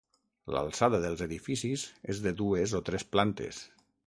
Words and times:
L'alçada 0.53 0.99
dels 1.03 1.21
edificis 1.25 1.83
és 2.15 2.23
de 2.27 2.35
dues 2.43 2.75
o 2.81 2.85
tres 2.89 3.07
plantes. 3.17 3.63